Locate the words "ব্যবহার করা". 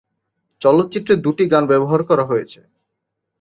1.67-2.23